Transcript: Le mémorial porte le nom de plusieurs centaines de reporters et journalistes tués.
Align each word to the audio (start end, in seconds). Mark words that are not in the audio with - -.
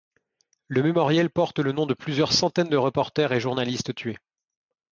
Le 0.67 0.81
mémorial 0.81 1.29
porte 1.29 1.59
le 1.59 1.73
nom 1.73 1.85
de 1.85 1.93
plusieurs 1.93 2.33
centaines 2.33 2.69
de 2.69 2.75
reporters 2.75 3.33
et 3.33 3.39
journalistes 3.39 3.93
tués. 3.93 4.17